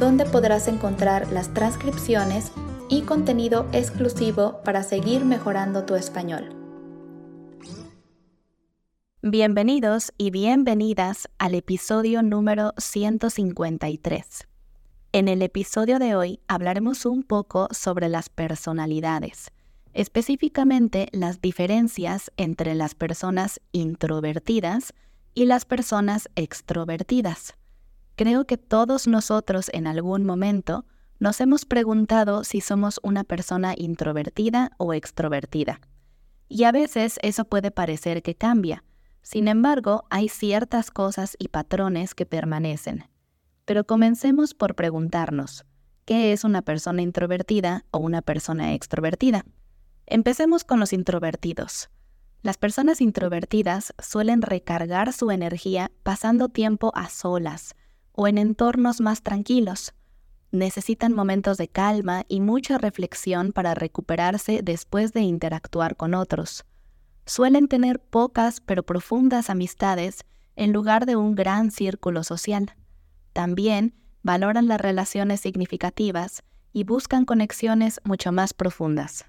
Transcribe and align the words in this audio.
donde 0.00 0.24
podrás 0.24 0.66
encontrar 0.66 1.30
las 1.30 1.52
transcripciones 1.52 2.52
y 2.88 3.02
contenido 3.02 3.68
exclusivo 3.72 4.62
para 4.64 4.82
seguir 4.82 5.26
mejorando 5.26 5.84
tu 5.84 5.94
español. 5.94 6.56
Bienvenidos 9.20 10.12
y 10.16 10.30
bienvenidas 10.30 11.28
al 11.38 11.54
episodio 11.54 12.22
número 12.22 12.72
153. 12.78 14.48
En 15.12 15.28
el 15.28 15.42
episodio 15.42 15.98
de 15.98 16.16
hoy 16.16 16.40
hablaremos 16.48 17.04
un 17.04 17.22
poco 17.22 17.68
sobre 17.70 18.08
las 18.08 18.30
personalidades, 18.30 19.50
específicamente 19.92 21.08
las 21.12 21.42
diferencias 21.42 22.32
entre 22.38 22.74
las 22.74 22.94
personas 22.94 23.60
introvertidas 23.72 24.94
y 25.34 25.44
las 25.44 25.66
personas 25.66 26.30
extrovertidas. 26.36 27.59
Creo 28.20 28.44
que 28.46 28.58
todos 28.58 29.06
nosotros 29.06 29.70
en 29.72 29.86
algún 29.86 30.26
momento 30.26 30.84
nos 31.20 31.40
hemos 31.40 31.64
preguntado 31.64 32.44
si 32.44 32.60
somos 32.60 33.00
una 33.02 33.24
persona 33.24 33.72
introvertida 33.74 34.72
o 34.76 34.92
extrovertida. 34.92 35.80
Y 36.46 36.64
a 36.64 36.70
veces 36.70 37.18
eso 37.22 37.46
puede 37.46 37.70
parecer 37.70 38.22
que 38.22 38.34
cambia. 38.34 38.84
Sin 39.22 39.48
embargo, 39.48 40.04
hay 40.10 40.28
ciertas 40.28 40.90
cosas 40.90 41.34
y 41.38 41.48
patrones 41.48 42.14
que 42.14 42.26
permanecen. 42.26 43.04
Pero 43.64 43.84
comencemos 43.84 44.52
por 44.52 44.74
preguntarnos, 44.74 45.64
¿qué 46.04 46.34
es 46.34 46.44
una 46.44 46.60
persona 46.60 47.00
introvertida 47.00 47.86
o 47.90 48.00
una 48.00 48.20
persona 48.20 48.74
extrovertida? 48.74 49.46
Empecemos 50.04 50.64
con 50.64 50.78
los 50.78 50.92
introvertidos. 50.92 51.88
Las 52.42 52.58
personas 52.58 53.00
introvertidas 53.00 53.94
suelen 53.98 54.42
recargar 54.42 55.14
su 55.14 55.30
energía 55.30 55.90
pasando 56.02 56.50
tiempo 56.50 56.92
a 56.94 57.08
solas, 57.08 57.74
o 58.20 58.28
en 58.28 58.36
entornos 58.36 59.00
más 59.00 59.22
tranquilos. 59.22 59.94
Necesitan 60.52 61.14
momentos 61.14 61.56
de 61.56 61.68
calma 61.68 62.24
y 62.28 62.40
mucha 62.40 62.76
reflexión 62.76 63.50
para 63.50 63.74
recuperarse 63.74 64.60
después 64.62 65.14
de 65.14 65.22
interactuar 65.22 65.96
con 65.96 66.12
otros. 66.12 66.66
Suelen 67.24 67.66
tener 67.66 67.98
pocas 67.98 68.60
pero 68.60 68.82
profundas 68.82 69.48
amistades 69.48 70.26
en 70.54 70.74
lugar 70.74 71.06
de 71.06 71.16
un 71.16 71.34
gran 71.34 71.70
círculo 71.70 72.22
social. 72.22 72.74
También 73.32 73.94
valoran 74.22 74.68
las 74.68 74.82
relaciones 74.82 75.40
significativas 75.40 76.42
y 76.74 76.84
buscan 76.84 77.24
conexiones 77.24 78.02
mucho 78.04 78.32
más 78.32 78.52
profundas. 78.52 79.24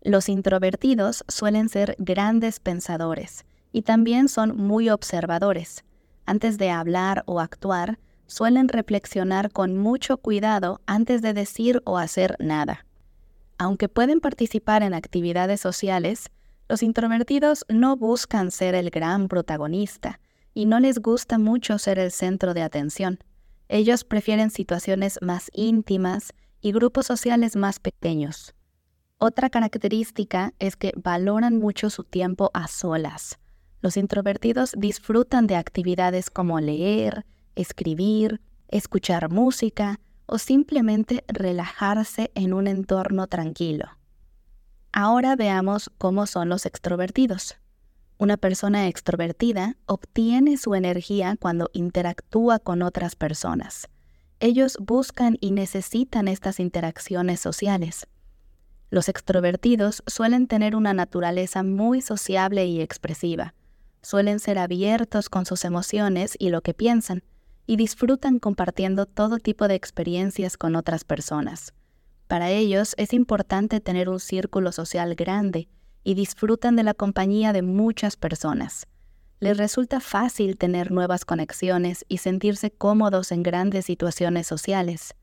Los 0.00 0.30
introvertidos 0.30 1.22
suelen 1.28 1.68
ser 1.68 1.96
grandes 1.98 2.60
pensadores 2.60 3.44
y 3.72 3.82
también 3.82 4.30
son 4.30 4.56
muy 4.56 4.88
observadores. 4.88 5.84
Antes 6.24 6.56
de 6.56 6.70
hablar 6.70 7.24
o 7.26 7.38
actuar, 7.38 7.98
suelen 8.32 8.68
reflexionar 8.68 9.52
con 9.52 9.76
mucho 9.76 10.16
cuidado 10.16 10.80
antes 10.86 11.20
de 11.20 11.34
decir 11.34 11.82
o 11.84 11.98
hacer 11.98 12.36
nada. 12.40 12.86
Aunque 13.58 13.88
pueden 13.88 14.20
participar 14.20 14.82
en 14.82 14.94
actividades 14.94 15.60
sociales, 15.60 16.30
los 16.68 16.82
introvertidos 16.82 17.66
no 17.68 17.96
buscan 17.96 18.50
ser 18.50 18.74
el 18.74 18.90
gran 18.90 19.28
protagonista 19.28 20.18
y 20.54 20.64
no 20.64 20.80
les 20.80 20.98
gusta 20.98 21.38
mucho 21.38 21.78
ser 21.78 21.98
el 21.98 22.10
centro 22.10 22.54
de 22.54 22.62
atención. 22.62 23.18
Ellos 23.68 24.04
prefieren 24.04 24.50
situaciones 24.50 25.18
más 25.20 25.50
íntimas 25.52 26.32
y 26.60 26.72
grupos 26.72 27.06
sociales 27.06 27.56
más 27.56 27.78
pequeños. 27.78 28.54
Otra 29.18 29.50
característica 29.50 30.54
es 30.58 30.76
que 30.76 30.92
valoran 30.96 31.58
mucho 31.58 31.90
su 31.90 32.04
tiempo 32.04 32.50
a 32.54 32.66
solas. 32.66 33.38
Los 33.82 33.96
introvertidos 33.96 34.74
disfrutan 34.76 35.46
de 35.46 35.56
actividades 35.56 36.30
como 36.30 36.58
leer, 36.60 37.24
escribir, 37.56 38.40
escuchar 38.68 39.30
música 39.30 40.00
o 40.26 40.38
simplemente 40.38 41.24
relajarse 41.28 42.30
en 42.34 42.52
un 42.54 42.66
entorno 42.66 43.26
tranquilo. 43.26 43.86
Ahora 44.92 45.36
veamos 45.36 45.90
cómo 45.98 46.26
son 46.26 46.48
los 46.48 46.66
extrovertidos. 46.66 47.56
Una 48.18 48.36
persona 48.36 48.88
extrovertida 48.88 49.76
obtiene 49.86 50.56
su 50.56 50.74
energía 50.74 51.36
cuando 51.40 51.70
interactúa 51.72 52.58
con 52.58 52.82
otras 52.82 53.16
personas. 53.16 53.88
Ellos 54.38 54.76
buscan 54.80 55.38
y 55.40 55.50
necesitan 55.50 56.28
estas 56.28 56.60
interacciones 56.60 57.40
sociales. 57.40 58.06
Los 58.90 59.08
extrovertidos 59.08 60.02
suelen 60.06 60.46
tener 60.46 60.76
una 60.76 60.92
naturaleza 60.92 61.62
muy 61.62 62.02
sociable 62.02 62.66
y 62.66 62.80
expresiva. 62.80 63.54
Suelen 64.02 64.38
ser 64.38 64.58
abiertos 64.58 65.28
con 65.28 65.46
sus 65.46 65.64
emociones 65.64 66.36
y 66.38 66.50
lo 66.50 66.60
que 66.60 66.74
piensan, 66.74 67.22
y 67.66 67.76
disfrutan 67.76 68.38
compartiendo 68.38 69.06
todo 69.06 69.38
tipo 69.38 69.68
de 69.68 69.74
experiencias 69.74 70.56
con 70.56 70.76
otras 70.76 71.04
personas. 71.04 71.72
Para 72.26 72.50
ellos 72.50 72.94
es 72.96 73.12
importante 73.12 73.80
tener 73.80 74.08
un 74.08 74.20
círculo 74.20 74.72
social 74.72 75.14
grande 75.14 75.68
y 76.04 76.14
disfrutan 76.14 76.76
de 76.76 76.82
la 76.82 76.94
compañía 76.94 77.52
de 77.52 77.62
muchas 77.62 78.16
personas. 78.16 78.86
Les 79.38 79.56
resulta 79.56 80.00
fácil 80.00 80.56
tener 80.56 80.90
nuevas 80.92 81.24
conexiones 81.24 82.04
y 82.08 82.18
sentirse 82.18 82.70
cómodos 82.70 83.32
en 83.32 83.42
grandes 83.42 83.86
situaciones 83.86 84.46
sociales. 84.46 85.14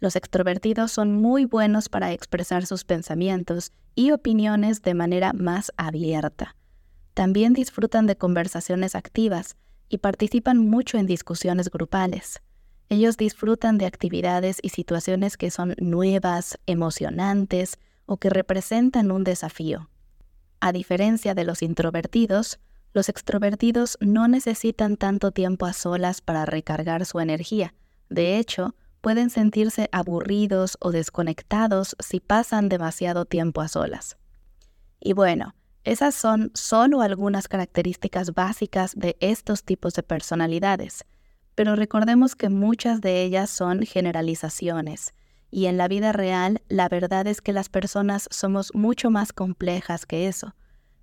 Los 0.00 0.16
extrovertidos 0.16 0.92
son 0.92 1.14
muy 1.14 1.46
buenos 1.46 1.88
para 1.88 2.12
expresar 2.12 2.66
sus 2.66 2.84
pensamientos 2.84 3.72
y 3.94 4.10
opiniones 4.10 4.82
de 4.82 4.94
manera 4.94 5.32
más 5.32 5.72
abierta. 5.76 6.56
También 7.14 7.52
disfrutan 7.52 8.06
de 8.06 8.16
conversaciones 8.16 8.94
activas 8.94 9.56
y 9.88 9.98
participan 9.98 10.58
mucho 10.58 10.98
en 10.98 11.06
discusiones 11.06 11.70
grupales. 11.70 12.42
Ellos 12.88 13.16
disfrutan 13.16 13.78
de 13.78 13.86
actividades 13.86 14.58
y 14.62 14.68
situaciones 14.68 15.36
que 15.36 15.50
son 15.50 15.74
nuevas, 15.78 16.58
emocionantes 16.66 17.78
o 18.06 18.18
que 18.18 18.30
representan 18.30 19.10
un 19.10 19.24
desafío. 19.24 19.88
A 20.60 20.72
diferencia 20.72 21.34
de 21.34 21.44
los 21.44 21.62
introvertidos, 21.62 22.58
los 22.92 23.08
extrovertidos 23.08 23.98
no 24.00 24.28
necesitan 24.28 24.96
tanto 24.96 25.32
tiempo 25.32 25.66
a 25.66 25.72
solas 25.72 26.20
para 26.20 26.46
recargar 26.46 27.04
su 27.06 27.20
energía. 27.20 27.74
De 28.08 28.38
hecho, 28.38 28.74
pueden 29.00 29.30
sentirse 29.30 29.88
aburridos 29.92 30.78
o 30.80 30.92
desconectados 30.92 31.96
si 31.98 32.20
pasan 32.20 32.68
demasiado 32.68 33.24
tiempo 33.24 33.60
a 33.60 33.68
solas. 33.68 34.16
Y 35.00 35.12
bueno, 35.12 35.54
esas 35.84 36.14
son 36.14 36.50
solo 36.54 37.02
algunas 37.02 37.46
características 37.46 38.34
básicas 38.34 38.94
de 38.96 39.16
estos 39.20 39.64
tipos 39.64 39.94
de 39.94 40.02
personalidades, 40.02 41.04
pero 41.54 41.76
recordemos 41.76 42.34
que 42.34 42.48
muchas 42.48 43.00
de 43.00 43.22
ellas 43.22 43.50
son 43.50 43.82
generalizaciones, 43.82 45.14
y 45.50 45.66
en 45.66 45.76
la 45.76 45.86
vida 45.86 46.12
real 46.12 46.62
la 46.68 46.88
verdad 46.88 47.26
es 47.26 47.40
que 47.40 47.52
las 47.52 47.68
personas 47.68 48.28
somos 48.30 48.74
mucho 48.74 49.10
más 49.10 49.32
complejas 49.32 50.06
que 50.06 50.26
eso. 50.26 50.54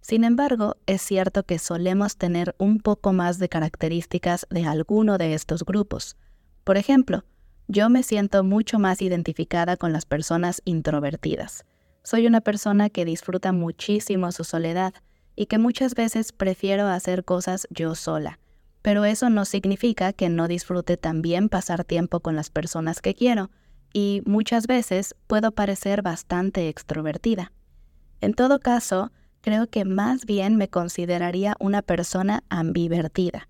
Sin 0.00 0.24
embargo, 0.24 0.76
es 0.86 1.02
cierto 1.02 1.44
que 1.44 1.58
solemos 1.58 2.16
tener 2.16 2.54
un 2.58 2.80
poco 2.80 3.12
más 3.12 3.38
de 3.38 3.48
características 3.48 4.46
de 4.50 4.64
alguno 4.64 5.18
de 5.18 5.34
estos 5.34 5.62
grupos. 5.62 6.16
Por 6.64 6.78
ejemplo, 6.78 7.24
yo 7.68 7.90
me 7.90 8.02
siento 8.02 8.42
mucho 8.42 8.78
más 8.78 9.02
identificada 9.02 9.76
con 9.76 9.92
las 9.92 10.06
personas 10.06 10.62
introvertidas. 10.64 11.64
Soy 12.10 12.26
una 12.26 12.40
persona 12.40 12.90
que 12.90 13.04
disfruta 13.04 13.52
muchísimo 13.52 14.32
su 14.32 14.42
soledad 14.42 14.94
y 15.36 15.46
que 15.46 15.58
muchas 15.58 15.94
veces 15.94 16.32
prefiero 16.32 16.88
hacer 16.88 17.24
cosas 17.24 17.68
yo 17.70 17.94
sola, 17.94 18.40
pero 18.82 19.04
eso 19.04 19.30
no 19.30 19.44
significa 19.44 20.12
que 20.12 20.28
no 20.28 20.48
disfrute 20.48 20.96
también 20.96 21.48
pasar 21.48 21.84
tiempo 21.84 22.18
con 22.18 22.34
las 22.34 22.50
personas 22.50 23.00
que 23.00 23.14
quiero, 23.14 23.52
y 23.92 24.22
muchas 24.26 24.66
veces 24.66 25.14
puedo 25.28 25.52
parecer 25.52 26.02
bastante 26.02 26.68
extrovertida. 26.68 27.52
En 28.20 28.34
todo 28.34 28.58
caso, 28.58 29.12
creo 29.40 29.68
que 29.68 29.84
más 29.84 30.26
bien 30.26 30.56
me 30.56 30.66
consideraría 30.66 31.54
una 31.60 31.80
persona 31.80 32.42
ambivertida. 32.48 33.48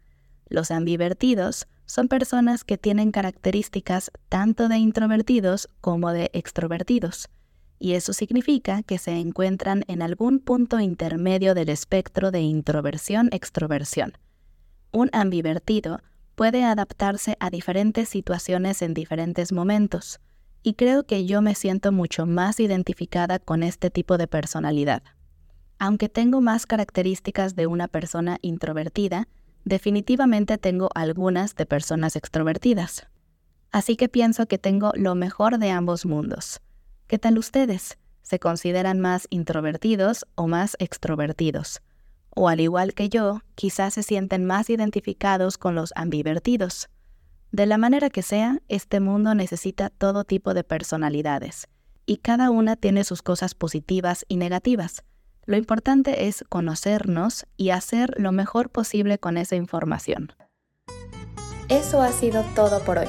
Los 0.51 0.71
ambivertidos 0.71 1.67
son 1.87 2.09
personas 2.09 2.65
que 2.65 2.77
tienen 2.77 3.11
características 3.11 4.11
tanto 4.29 4.69
de 4.69 4.77
introvertidos 4.77 5.67
como 5.81 6.13
de 6.13 6.29
extrovertidos 6.35 7.31
y 7.81 7.95
eso 7.95 8.13
significa 8.13 8.85
que 8.85 8.99
se 8.99 9.19
encuentran 9.19 9.83
en 9.89 10.03
algún 10.03 10.39
punto 10.39 10.79
intermedio 10.79 11.55
del 11.55 11.71
espectro 11.71 12.31
de 12.31 12.43
introversión-extroversión. 12.43 14.13
Un 14.93 15.11
ambivertido 15.13 16.01
puede 16.37 16.63
adaptarse 16.63 17.37
a 17.41 17.51
diferentes 17.51 18.09
situaciones 18.09 18.83
en 18.83 18.95
diferentes 18.95 19.51
momentos. 19.51 20.21
y 20.63 20.75
creo 20.75 21.05
que 21.05 21.25
yo 21.25 21.41
me 21.43 21.55
siento 21.55 21.91
mucho 21.93 22.27
más 22.27 22.61
identificada 22.61 23.39
con 23.39 23.63
este 23.63 23.91
tipo 23.91 24.19
de 24.19 24.27
personalidad. 24.27 25.03
Aunque 25.79 26.09
tengo 26.09 26.41
más 26.41 26.67
características 26.67 27.57
de 27.57 27.67
una 27.67 27.89
persona 27.89 28.39
introvertida, 28.43 29.27
definitivamente 29.65 30.59
tengo 30.59 30.91
algunas 30.95 31.55
de 31.55 31.65
personas 31.65 32.17
extrovertidas. 32.17 33.07
Así 33.73 33.97
que 33.97 34.09
pienso 34.09 34.47
que 34.47 34.59
tengo 34.59 34.93
lo 34.95 35.15
mejor 35.15 35.59
de 35.59 35.71
ambos 35.71 36.05
mundos. 36.05 36.61
¿Qué 37.11 37.19
tal 37.19 37.39
ustedes? 37.39 37.99
¿Se 38.23 38.39
consideran 38.39 39.01
más 39.01 39.27
introvertidos 39.31 40.27
o 40.37 40.47
más 40.47 40.77
extrovertidos? 40.79 41.81
O 42.37 42.49
al 42.49 42.61
igual 42.61 42.95
que 42.95 43.09
yo, 43.09 43.41
quizás 43.57 43.95
se 43.95 44.05
sienten 44.05 44.45
más 44.45 44.71
identificados 44.71 45.59
con 45.59 45.75
los 45.75 45.93
ambivertidos. 45.97 46.89
De 47.51 47.67
la 47.67 47.79
manera 47.79 48.11
que 48.11 48.23
sea, 48.23 48.61
este 48.69 49.01
mundo 49.01 49.35
necesita 49.35 49.91
todo 49.91 50.23
tipo 50.23 50.55
de 50.55 50.63
personalidades, 50.63 51.67
y 52.07 52.19
cada 52.19 52.49
una 52.51 52.77
tiene 52.77 53.03
sus 53.03 53.23
cosas 53.23 53.57
positivas 53.57 54.25
y 54.29 54.37
negativas. 54.37 55.03
Lo 55.47 55.57
importante 55.57 56.29
es 56.29 56.45
conocernos 56.49 57.45
y 57.57 57.71
hacer 57.71 58.15
lo 58.19 58.31
mejor 58.31 58.71
posible 58.71 59.19
con 59.19 59.37
esa 59.37 59.57
información. 59.57 60.33
Eso 61.69 62.03
ha 62.03 62.13
sido 62.13 62.45
todo 62.55 62.79
por 62.85 62.99
hoy. 62.99 63.09